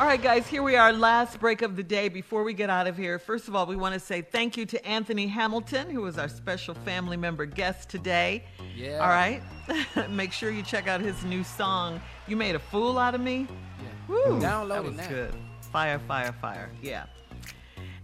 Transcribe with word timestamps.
All 0.00 0.06
right, 0.06 0.22
guys, 0.22 0.46
here 0.46 0.62
we 0.62 0.76
are, 0.76 0.94
last 0.94 1.38
break 1.38 1.60
of 1.60 1.76
the 1.76 1.82
day. 1.82 2.08
Before 2.08 2.42
we 2.42 2.54
get 2.54 2.70
out 2.70 2.86
of 2.86 2.96
here, 2.96 3.18
first 3.18 3.48
of 3.48 3.54
all, 3.54 3.66
we 3.66 3.76
want 3.76 3.92
to 3.92 4.00
say 4.00 4.22
thank 4.22 4.56
you 4.56 4.64
to 4.64 4.82
Anthony 4.86 5.26
Hamilton, 5.26 5.90
who 5.90 6.00
was 6.00 6.16
our 6.16 6.26
special 6.26 6.72
family 6.72 7.18
member 7.18 7.44
guest 7.44 7.90
today. 7.90 8.44
Yeah. 8.74 9.00
All 9.00 9.08
right. 9.08 9.42
Make 10.08 10.32
sure 10.32 10.50
you 10.50 10.62
check 10.62 10.88
out 10.88 11.02
his 11.02 11.22
new 11.24 11.44
song, 11.44 12.00
You 12.26 12.36
Made 12.36 12.54
a 12.54 12.58
Fool 12.58 12.96
Out 12.96 13.14
of 13.14 13.20
Me. 13.20 13.46
Yeah. 13.46 13.88
Woo, 14.08 14.40
Download 14.40 14.68
that 14.70 14.84
was 14.84 14.96
now. 14.96 15.08
good. 15.10 15.34
Fire, 15.70 15.98
fire, 16.08 16.32
fire. 16.40 16.70
Yeah. 16.80 17.04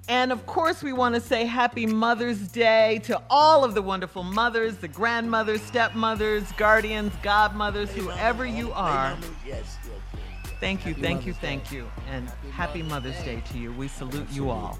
And 0.06 0.32
of 0.32 0.44
course, 0.44 0.82
we 0.82 0.92
want 0.92 1.14
to 1.14 1.20
say 1.22 1.46
Happy 1.46 1.86
Mother's 1.86 2.46
Day 2.48 3.00
to 3.04 3.22
all 3.30 3.64
of 3.64 3.72
the 3.72 3.80
wonderful 3.80 4.22
mothers, 4.22 4.76
the 4.76 4.88
grandmothers, 4.88 5.62
stepmothers, 5.62 6.52
guardians, 6.58 7.14
godmothers, 7.22 7.90
whoever 7.92 8.44
you 8.44 8.70
are. 8.72 9.16
Yes, 9.46 9.78
yes. 9.82 10.15
Thank 10.60 10.86
you, 10.86 10.94
Happy 10.94 11.02
thank 11.02 11.26
you, 11.26 11.32
Mother's 11.32 11.40
thank 11.42 11.72
you. 11.72 11.90
And 12.10 12.28
Happy 12.28 12.50
happy 12.50 12.82
Mother's 12.82 13.14
Mother's 13.14 13.24
Day. 13.24 13.36
Day 13.36 13.42
to 13.52 13.58
you. 13.58 13.72
We 13.72 13.88
salute 13.88 14.28
you 14.30 14.50
all. 14.50 14.78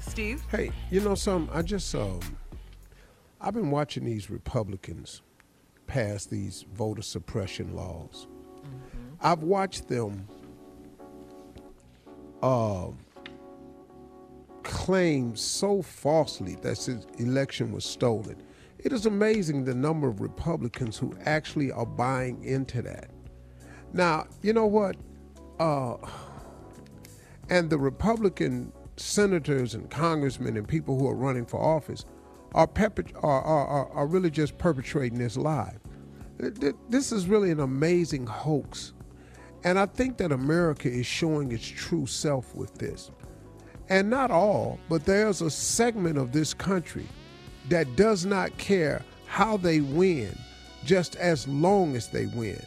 Steve? 0.00 0.42
Hey, 0.50 0.70
you 0.90 1.00
know 1.00 1.14
something? 1.14 1.54
I 1.54 1.62
just 1.62 1.94
um, 1.94 2.20
I've 3.40 3.54
been 3.54 3.70
watching 3.70 4.04
these 4.04 4.30
Republicans 4.30 5.22
pass 5.86 6.26
these 6.26 6.64
voter 6.72 7.02
suppression 7.02 7.74
laws. 7.76 8.26
I've 9.20 9.42
watched 9.42 9.88
them 9.88 10.26
uh, 12.42 12.88
claim 14.62 15.36
so 15.36 15.82
falsely 15.82 16.54
that 16.56 16.62
this 16.62 17.06
election 17.18 17.72
was 17.72 17.84
stolen. 17.84 18.42
It 18.78 18.92
is 18.92 19.06
amazing 19.06 19.64
the 19.64 19.74
number 19.74 20.08
of 20.08 20.20
Republicans 20.20 20.96
who 20.96 21.14
actually 21.24 21.72
are 21.72 21.86
buying 21.86 22.42
into 22.44 22.82
that. 22.82 23.10
Now, 23.96 24.26
you 24.42 24.52
know 24.52 24.66
what? 24.66 24.94
Uh, 25.58 25.96
and 27.48 27.70
the 27.70 27.78
Republican 27.78 28.70
senators 28.98 29.74
and 29.74 29.90
congressmen 29.90 30.58
and 30.58 30.68
people 30.68 30.98
who 30.98 31.08
are 31.08 31.14
running 31.14 31.46
for 31.46 31.58
office 31.58 32.04
are, 32.54 32.68
are, 33.22 33.42
are, 33.42 33.90
are, 33.90 34.06
really 34.06 34.30
just 34.30 34.58
perpetrating 34.58 35.18
this 35.18 35.38
lie. 35.38 35.76
Th- 36.38 36.54
th- 36.54 36.74
This 36.90 37.10
is 37.10 37.26
really 37.26 37.50
an 37.50 37.60
amazing 37.60 38.26
hoax. 38.26 38.92
And 39.64 39.78
I 39.78 39.86
think 39.86 40.18
that 40.18 40.30
America 40.30 40.90
is 40.90 41.06
showing 41.06 41.52
its 41.52 41.66
true 41.66 42.06
self 42.06 42.54
with 42.54 42.74
this. 42.74 43.10
And 43.88 44.10
not 44.10 44.30
all, 44.30 44.78
but 44.90 45.06
there's 45.06 45.40
a 45.40 45.50
segment 45.50 46.18
of 46.18 46.32
this 46.32 46.52
country 46.52 47.06
that 47.70 47.96
does 47.96 48.26
not 48.26 48.56
care 48.58 49.02
how 49.24 49.56
they 49.56 49.80
win, 49.80 50.36
just 50.84 51.16
as 51.16 51.48
long 51.48 51.96
as 51.96 52.08
they 52.08 52.26
win. 52.26 52.60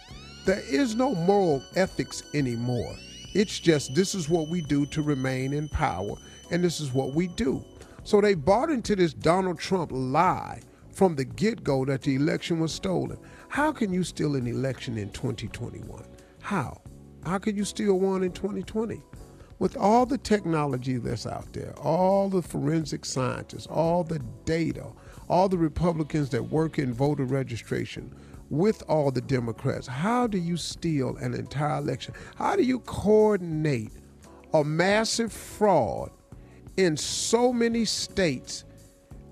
There 0.45 0.63
is 0.67 0.95
no 0.95 1.13
moral 1.13 1.63
ethics 1.75 2.23
anymore. 2.33 2.95
It's 3.33 3.59
just 3.59 3.93
this 3.93 4.15
is 4.15 4.29
what 4.29 4.47
we 4.47 4.61
do 4.61 4.85
to 4.87 5.01
remain 5.01 5.53
in 5.53 5.69
power, 5.69 6.15
and 6.49 6.63
this 6.63 6.79
is 6.79 6.93
what 6.93 7.13
we 7.13 7.27
do. 7.27 7.63
So 8.03 8.21
they 8.21 8.33
bought 8.33 8.69
into 8.69 8.95
this 8.95 9.13
Donald 9.13 9.59
Trump 9.59 9.91
lie 9.93 10.61
from 10.91 11.15
the 11.15 11.25
get 11.25 11.63
go 11.63 11.85
that 11.85 12.01
the 12.01 12.15
election 12.15 12.59
was 12.59 12.73
stolen. 12.73 13.19
How 13.49 13.71
can 13.71 13.93
you 13.93 14.03
steal 14.03 14.35
an 14.35 14.47
election 14.47 14.97
in 14.97 15.11
2021? 15.11 16.03
How? 16.41 16.81
How 17.23 17.37
could 17.37 17.55
you 17.55 17.65
steal 17.65 17.99
one 17.99 18.23
in 18.23 18.31
2020? 18.31 19.01
With 19.59 19.75
all 19.75 20.05
the 20.05 20.17
technology 20.17 20.97
that's 20.97 21.27
out 21.27 21.51
there, 21.51 21.77
all 21.77 22.29
the 22.29 22.41
forensic 22.41 23.05
scientists, 23.05 23.67
all 23.67 24.03
the 24.03 24.19
data, 24.45 24.87
all 25.27 25.49
the 25.49 25.57
Republicans 25.57 26.29
that 26.29 26.41
work 26.41 26.79
in 26.79 26.93
voter 26.93 27.25
registration, 27.25 28.13
with 28.49 28.83
all 28.87 29.11
the 29.11 29.21
Democrats, 29.21 29.87
how 29.87 30.27
do 30.27 30.37
you 30.37 30.57
steal 30.57 31.15
an 31.17 31.33
entire 31.33 31.77
election? 31.77 32.13
How 32.35 32.55
do 32.55 32.63
you 32.63 32.79
coordinate 32.79 33.91
a 34.53 34.63
massive 34.63 35.31
fraud 35.31 36.11
in 36.77 36.97
so 36.97 37.53
many 37.53 37.85
states? 37.85 38.63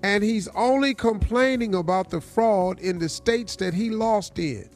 And 0.02 0.22
he's 0.22 0.46
only 0.48 0.94
complaining 0.94 1.74
about 1.74 2.10
the 2.10 2.20
fraud 2.20 2.78
in 2.78 2.98
the 2.98 3.08
states 3.08 3.56
that 3.56 3.74
he 3.74 3.90
lost 3.90 4.38
in. 4.38 4.68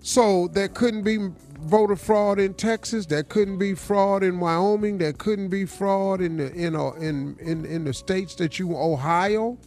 So 0.00 0.48
there 0.48 0.68
couldn't 0.68 1.02
be 1.02 1.18
voter 1.60 1.96
fraud 1.96 2.38
in 2.38 2.54
Texas. 2.54 3.04
There 3.06 3.22
couldn't 3.22 3.58
be 3.58 3.74
fraud 3.74 4.22
in 4.22 4.40
Wyoming. 4.40 4.98
There 4.98 5.12
couldn't 5.12 5.48
be 5.48 5.66
fraud 5.66 6.20
in 6.20 6.38
the 6.38 6.52
in 6.52 6.74
uh, 6.74 6.92
in, 6.92 7.36
in 7.40 7.66
in 7.66 7.84
the 7.84 7.92
states 7.92 8.34
that 8.36 8.58
you 8.58 8.76
Ohio. 8.76 9.58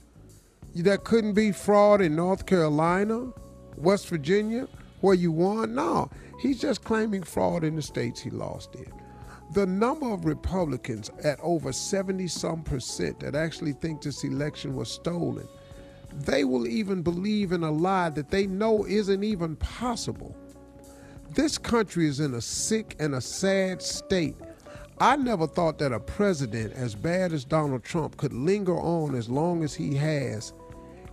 There 0.74 0.98
couldn't 0.98 1.34
be 1.34 1.52
fraud 1.52 2.02
in 2.02 2.16
North 2.16 2.48
Carolina, 2.48 3.32
West 3.78 4.08
Virginia, 4.08 4.68
where 5.02 5.16
you 5.16 5.32
won. 5.32 5.76
No, 5.76 6.10
he's 6.42 6.60
just 6.60 6.84
claiming 6.84 7.24
fraud 7.24 7.64
in 7.64 7.76
the 7.76 7.82
states 7.82 8.22
he 8.22 8.30
lost 8.30 8.76
in. 8.76 8.92
The 9.54 9.66
number 9.66 10.12
of 10.12 10.26
Republicans 10.26 11.12
at 11.24 11.40
over 11.42 11.72
70 11.72 12.28
some 12.28 12.64
percent 12.64 13.20
that 13.20 13.36
actually 13.36 13.74
think 13.74 14.02
this 14.02 14.24
election 14.24 14.76
was 14.76 14.90
stolen, 14.90 15.48
they 16.12 16.44
will 16.44 16.68
even 16.68 17.02
believe 17.02 17.52
in 17.52 17.64
a 17.64 17.72
lie 17.72 18.10
that 18.10 18.30
they 18.30 18.48
know 18.48 18.86
isn't 18.86 19.24
even 19.24 19.56
possible. 19.58 20.36
This 21.32 21.58
country 21.58 22.08
is 22.08 22.20
in 22.20 22.34
a 22.36 22.42
sick 22.42 22.96
and 23.00 23.16
a 23.16 23.22
sad 23.22 23.82
state. 23.82 24.36
I 25.00 25.16
never 25.16 25.48
thought 25.48 25.80
that 25.80 25.92
a 25.92 26.00
president 26.00 26.74
as 26.74 26.94
bad 26.96 27.34
as 27.34 27.44
Donald 27.44 27.84
Trump 27.84 28.18
could 28.18 28.34
linger 28.34 28.78
on 28.78 29.16
as 29.16 29.30
long 29.30 29.64
as 29.64 29.74
he 29.74 29.96
has 29.96 30.54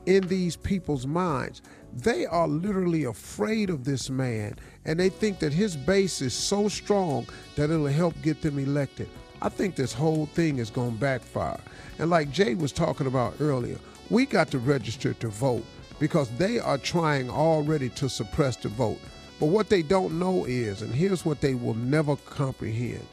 in 0.07 0.27
these 0.29 0.57
people's 0.57 1.07
minds. 1.07 1.63
They 1.93 2.27
are 2.27 2.47
literally 2.49 3.05
afraid 3.05 3.69
of 3.71 3.85
this 3.85 4.11
man 4.11 4.57
and 4.85 4.99
they 4.99 5.09
think 5.09 5.39
that 5.41 5.53
his 5.53 5.77
base 5.77 6.21
is 6.23 6.35
so 6.35 6.69
strong 6.69 7.27
that 7.57 7.71
it'll 7.71 7.87
help 7.87 8.15
get 8.23 8.43
them 8.43 8.59
elected. 8.59 9.09
I 9.43 9.49
think 9.49 9.75
this 9.75 9.93
whole 9.93 10.27
thing 10.27 10.59
is 10.59 10.71
going 10.71 10.93
to 10.93 11.01
backfire. 11.01 11.61
And 11.99 12.11
like 12.11 12.31
Jay 12.31 12.55
was 12.55 12.73
talking 12.73 13.07
about 13.07 13.35
earlier, 13.41 13.79
we 14.09 14.27
got 14.27 14.51
to 14.53 14.59
register 14.59 15.15
to 15.15 15.29
vote 15.29 15.65
because 15.99 16.31
they 16.39 16.59
are 16.59 16.79
trying 16.79 17.31
already 17.31 17.89
to 17.91 18.09
suppress 18.09 18.57
the 18.57 18.69
vote. 18.69 18.99
But 19.39 19.47
what 19.47 19.69
they 19.69 19.83
don't 19.83 20.19
know 20.19 20.45
is, 20.45 20.83
and 20.83 20.95
here's 20.95 21.25
what 21.25 21.41
they 21.41 21.55
will 21.55 21.75
never 21.75 22.17
comprehend 22.17 23.07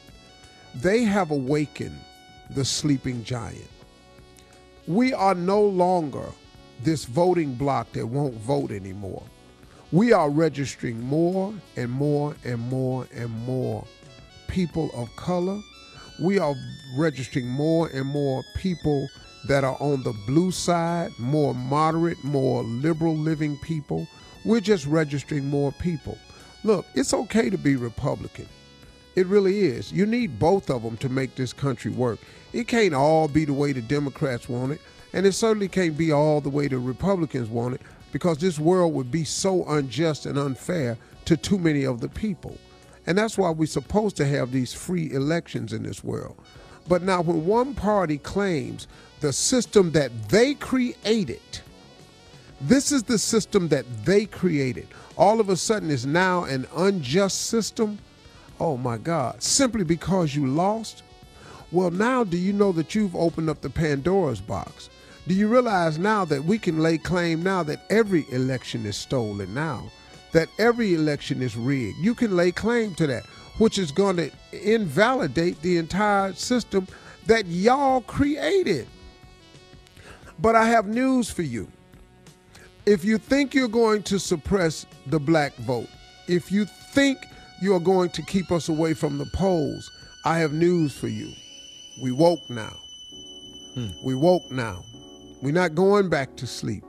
they 0.76 1.04
have 1.04 1.32
awakened 1.32 2.00
the 2.52 2.64
sleeping 2.64 3.24
giant. 3.24 3.70
We 4.86 5.14
are 5.14 5.34
no 5.34 5.62
longer 5.62 6.26
this 6.84 7.06
voting 7.06 7.56
bloc 7.56 7.92
that 7.94 8.06
won't 8.06 8.36
vote 8.36 8.72
anymore. 8.72 9.24
We 9.92 10.12
are 10.14 10.30
registering 10.30 11.00
more 11.02 11.54
and 11.76 11.90
more 11.90 12.36
and 12.44 12.60
more 12.60 13.08
and 13.14 13.32
more 13.32 13.86
people 14.48 14.92
of 14.94 15.14
color. 15.16 15.60
We 16.22 16.40
are 16.40 16.56
registering 16.98 17.48
more 17.48 17.88
and 17.88 18.06
more 18.06 18.44
people 18.56 19.08
that 19.48 19.64
are 19.64 19.78
on 19.80 20.04
the 20.04 20.14
blue 20.26 20.52
side, 20.52 21.12
more 21.20 21.54
moderate, 21.54 22.22
more 22.24 22.64
liberal 22.64 23.16
living 23.16 23.58
people. 23.60 24.08
We're 24.46 24.60
just 24.60 24.86
registering 24.86 25.48
more 25.48 25.72
people. 25.74 26.18
Look, 26.64 26.86
it's 26.96 27.14
okay 27.14 27.50
to 27.50 27.58
be 27.58 27.76
Republican. 27.76 28.48
It 29.16 29.28
really 29.28 29.62
is. 29.62 29.92
You 29.92 30.06
need 30.06 30.38
both 30.38 30.70
of 30.70 30.84
them 30.84 30.98
to 30.98 31.10
make 31.10 31.36
this 31.36 31.54
country 31.54 31.92
work. 31.92 32.20
It 32.54 32.68
can't 32.68 32.94
all 32.94 33.28
be 33.28 33.46
the 33.46 33.54
way 33.54 33.72
the 33.72 33.82
Democrats 33.82 34.50
want 34.50 34.74
it, 34.74 34.82
and 35.14 35.26
it 35.26 35.34
certainly 35.34 35.68
can't 35.68 35.98
be 35.98 36.12
all 36.12 36.42
the 36.42 36.50
way 36.50 36.68
the 36.68 36.78
Republicans 36.78 37.50
want 37.50 37.76
it 37.76 37.82
because 38.12 38.38
this 38.38 38.60
world 38.60 38.94
would 38.94 39.12
be 39.12 39.24
so 39.24 39.66
unjust 39.70 40.26
and 40.26 40.38
unfair 40.38 40.98
to 41.26 41.38
too 41.38 41.58
many 41.58 41.84
of 41.86 42.02
the 42.02 42.10
people. 42.10 42.58
And 43.06 43.18
that's 43.18 43.38
why 43.38 43.50
we're 43.50 43.68
supposed 43.68 44.18
to 44.18 44.26
have 44.26 44.52
these 44.52 44.74
free 44.74 45.12
elections 45.12 45.74
in 45.74 45.84
this 45.84 46.04
world. 46.04 46.38
But 46.88 47.04
now, 47.04 47.22
when 47.22 47.46
one 47.46 47.74
party 47.74 48.18
claims 48.18 48.88
the 49.20 49.34
system 49.34 49.92
that 49.92 50.30
they 50.30 50.54
created, 50.54 51.42
this 52.62 52.92
is 52.92 53.04
the 53.04 53.18
system 53.18 53.68
that 53.70 53.86
they 54.06 54.26
created, 54.26 54.88
all 55.18 55.40
of 55.40 55.50
a 55.50 55.58
sudden 55.58 55.90
is 55.90 56.06
now 56.06 56.44
an 56.46 56.66
unjust 56.76 57.48
system. 57.48 58.00
Oh 58.60 58.78
my 58.78 58.98
God, 58.98 59.42
simply 59.44 59.84
because 59.84 60.36
you 60.36 60.48
lost? 60.48 61.04
Well, 61.72 61.92
now 61.92 62.24
do 62.24 62.38
you 62.38 62.54
know 62.54 62.72
that 62.72 62.96
you've 62.96 63.16
opened 63.16 63.50
up 63.50 63.62
the 63.62 63.70
Pandora's 63.70 64.42
box? 64.42 64.90
Do 65.28 65.34
you 65.34 65.50
realize 65.50 66.00
now 66.00 66.24
that 66.24 66.46
we 66.46 66.58
can 66.58 66.80
lay 66.80 66.98
claim 66.98 67.44
now 67.44 67.62
that 67.64 67.82
every 67.90 68.26
election 68.32 68.86
is 68.86 68.96
stolen 68.96 69.54
now? 69.54 69.92
That 70.32 70.48
every 70.58 70.94
election 70.94 71.42
is 71.42 71.58
rigged? 71.58 71.98
You 71.98 72.16
can 72.16 72.38
lay 72.38 72.54
claim 72.54 72.96
to 72.96 73.08
that, 73.08 73.26
which 73.58 73.78
is 73.78 73.92
going 73.92 74.16
to 74.16 74.32
invalidate 74.54 75.62
the 75.62 75.78
entire 75.78 76.32
system 76.32 76.88
that 77.26 77.46
y'all 77.46 78.02
created. 78.02 78.88
But 80.40 80.56
I 80.56 80.66
have 80.70 80.88
news 80.88 81.30
for 81.30 81.42
you. 81.42 81.68
If 82.86 83.04
you 83.04 83.18
think 83.18 83.54
you're 83.54 83.68
going 83.68 84.04
to 84.04 84.20
suppress 84.20 84.86
the 85.08 85.20
black 85.20 85.54
vote, 85.58 85.90
if 86.30 86.54
you 86.54 86.64
think 86.94 87.18
you're 87.62 87.82
going 87.82 88.12
to 88.12 88.22
keep 88.22 88.50
us 88.50 88.70
away 88.70 88.94
from 88.94 89.18
the 89.18 89.26
polls, 89.34 89.92
I 90.24 90.38
have 90.38 90.54
news 90.54 90.98
for 90.98 91.10
you. 91.10 91.34
We 92.02 92.14
woke 92.14 92.50
now. 92.50 92.78
Hmm. 93.74 93.90
We 94.02 94.16
woke 94.16 94.50
now. 94.52 94.86
We're 95.42 95.54
not 95.54 95.76
going 95.76 96.10
back 96.10 96.36
to 96.38 96.48
sleep. 96.48 96.84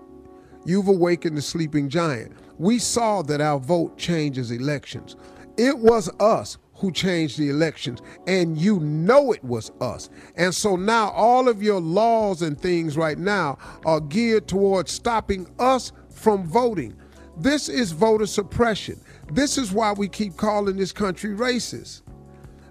You've 0.64 0.88
awakened 0.88 1.36
the 1.36 1.42
sleeping 1.42 1.88
giant. 1.88 2.32
We 2.58 2.78
saw 2.78 3.22
that 3.22 3.40
our 3.40 3.58
vote 3.58 3.98
changes 3.98 4.50
elections. 4.50 5.16
It 5.56 5.78
was 5.78 6.10
us 6.18 6.56
who 6.74 6.92
changed 6.92 7.38
the 7.38 7.50
elections, 7.50 8.00
and 8.26 8.56
you 8.56 8.78
know 8.80 9.32
it 9.32 9.42
was 9.42 9.70
us. 9.80 10.08
And 10.36 10.54
so 10.54 10.76
now 10.76 11.10
all 11.10 11.48
of 11.48 11.62
your 11.62 11.80
laws 11.80 12.42
and 12.42 12.58
things 12.58 12.96
right 12.96 13.18
now 13.18 13.58
are 13.84 14.00
geared 14.00 14.46
towards 14.46 14.92
stopping 14.92 15.46
us 15.58 15.92
from 16.08 16.46
voting. 16.46 16.96
This 17.36 17.68
is 17.68 17.92
voter 17.92 18.26
suppression. 18.26 19.00
This 19.32 19.58
is 19.58 19.72
why 19.72 19.92
we 19.92 20.08
keep 20.08 20.36
calling 20.36 20.76
this 20.76 20.92
country 20.92 21.34
racist. 21.34 22.02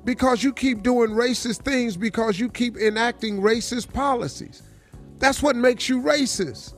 Because 0.05 0.43
you 0.43 0.53
keep 0.53 0.83
doing 0.83 1.11
racist 1.11 1.63
things 1.63 1.97
because 1.97 2.39
you 2.39 2.49
keep 2.49 2.77
enacting 2.77 3.41
racist 3.41 3.91
policies. 3.93 4.63
That's 5.19 5.41
what 5.41 5.55
makes 5.55 5.89
you 5.89 6.01
racist. 6.01 6.73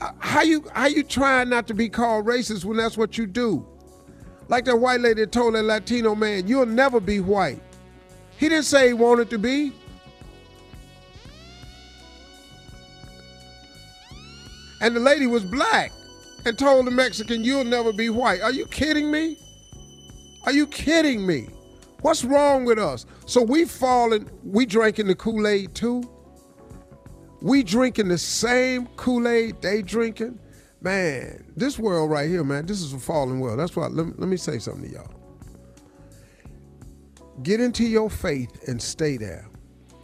Uh, 0.00 0.12
how 0.18 0.42
you 0.42 0.64
how 0.74 0.86
you 0.86 1.02
trying 1.02 1.48
not 1.48 1.66
to 1.68 1.74
be 1.74 1.88
called 1.88 2.26
racist 2.26 2.64
when 2.64 2.76
that's 2.76 2.96
what 2.96 3.18
you 3.18 3.26
do? 3.26 3.66
Like 4.48 4.64
that 4.66 4.76
white 4.76 5.00
lady 5.00 5.26
told 5.26 5.54
that 5.54 5.62
Latino 5.62 6.14
man, 6.14 6.46
you'll 6.46 6.66
never 6.66 7.00
be 7.00 7.20
white. 7.20 7.60
He 8.36 8.48
didn't 8.48 8.64
say 8.64 8.88
he 8.88 8.92
wanted 8.92 9.30
to 9.30 9.38
be. 9.38 9.72
And 14.80 14.96
the 14.96 15.00
lady 15.00 15.28
was 15.28 15.44
black 15.44 15.92
and 16.44 16.58
told 16.58 16.86
the 16.86 16.90
Mexican, 16.90 17.44
you'll 17.44 17.64
never 17.64 17.92
be 17.92 18.10
white. 18.10 18.40
Are 18.40 18.50
you 18.50 18.66
kidding 18.66 19.12
me? 19.12 19.38
Are 20.44 20.52
you 20.52 20.66
kidding 20.66 21.24
me? 21.24 21.48
What's 22.00 22.24
wrong 22.24 22.64
with 22.64 22.80
us? 22.80 23.06
So 23.26 23.42
we 23.42 23.64
falling, 23.64 24.28
we 24.42 24.66
drinking 24.66 25.06
the 25.06 25.14
Kool-Aid 25.14 25.72
too? 25.76 26.02
We 27.42 27.64
drinking 27.64 28.08
the 28.08 28.18
same 28.18 28.86
Kool-Aid 28.96 29.60
they 29.60 29.82
drinking? 29.82 30.38
Man, 30.80 31.44
this 31.56 31.78
world 31.78 32.10
right 32.10 32.28
here, 32.28 32.44
man, 32.44 32.66
this 32.66 32.80
is 32.80 32.92
a 32.92 32.98
fallen 32.98 33.40
world. 33.40 33.58
That's 33.58 33.74
why, 33.74 33.88
let, 33.88 34.18
let 34.18 34.28
me 34.28 34.36
say 34.36 34.58
something 34.58 34.88
to 34.88 34.94
y'all. 34.94 35.12
Get 37.42 37.60
into 37.60 37.84
your 37.84 38.08
faith 38.08 38.68
and 38.68 38.80
stay 38.80 39.16
there. 39.16 39.48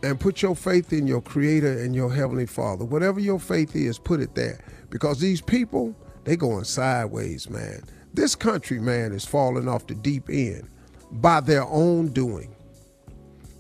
And 0.03 0.19
put 0.19 0.43
your 0.43 0.55
faith 0.55 0.93
in 0.93 1.07
your 1.07 1.21
Creator 1.21 1.81
and 1.81 1.95
your 1.95 2.13
Heavenly 2.13 2.47
Father. 2.47 2.85
Whatever 2.85 3.21
your 3.21 3.39
faith 3.39 3.75
is, 3.75 3.99
put 3.99 4.21
it 4.21 4.35
there. 4.35 4.65
Because 4.91 5.21
these 5.21 5.41
people, 5.41 5.95
they 6.25 6.37
going 6.37 6.65
sideways, 6.65 7.51
man. 7.51 7.83
This 8.15 8.35
country, 8.35 8.81
man, 8.81 9.13
is 9.13 9.25
falling 9.25 9.69
off 9.69 9.87
the 9.87 9.95
deep 9.95 10.29
end 10.29 10.69
by 11.11 11.41
their 11.41 11.65
own 11.65 12.09
doing. 12.09 12.55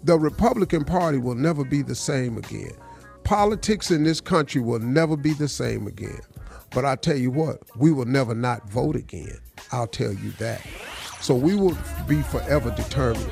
The 0.05 0.19
Republican 0.19 0.85
Party 0.85 1.19
will 1.19 1.35
never 1.35 1.65
be 1.65 1.83
the 1.83 1.95
same 1.95 2.39
again. 2.39 2.77
Politics 3.29 3.91
in 3.91 4.05
this 4.05 4.23
country 4.23 4.63
will 4.63 4.79
never 4.79 5.15
be 5.15 5.35
the 5.35 5.49
same 5.49 5.87
again. 5.87 6.23
But 6.71 6.87
I 6.87 6.97
tell 6.97 7.19
you 7.19 7.31
what, 7.31 7.61
we 7.77 7.93
will 7.93 8.07
never 8.07 8.35
not 8.35 8.71
vote 8.71 8.97
again. 8.97 9.39
I'll 9.71 9.87
tell 9.87 10.15
you 10.15 10.31
that. 10.39 10.67
So 11.21 11.35
we 11.35 11.55
will 11.55 11.77
be 12.07 12.23
forever 12.23 12.71
determining 12.71 13.29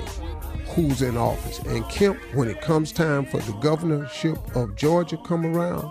who's 0.66 1.00
in 1.00 1.16
office. 1.16 1.60
And 1.60 1.82
Kemp, 1.88 2.18
when 2.34 2.46
it 2.46 2.60
comes 2.60 2.92
time 2.92 3.24
for 3.24 3.38
the 3.38 3.54
governorship 3.54 4.36
of 4.54 4.76
Georgia 4.76 5.16
come 5.16 5.46
around, 5.46 5.90